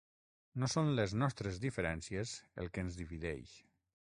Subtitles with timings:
[0.61, 3.55] No són les nostres diferències el que ens divideix.